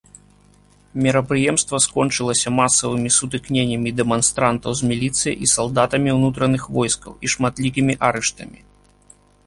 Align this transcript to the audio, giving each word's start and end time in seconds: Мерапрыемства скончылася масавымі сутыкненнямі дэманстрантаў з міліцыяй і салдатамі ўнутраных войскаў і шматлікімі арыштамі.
Мерапрыемства 1.05 1.79
скончылася 1.85 2.53
масавымі 2.61 3.09
сутыкненнямі 3.17 3.89
дэманстрантаў 3.99 4.71
з 4.83 4.93
міліцыяй 4.95 5.35
і 5.45 5.51
салдатамі 5.55 6.09
ўнутраных 6.21 6.61
войскаў 6.79 7.13
і 7.27 7.37
шматлікімі 7.37 7.93
арыштамі. 8.11 8.59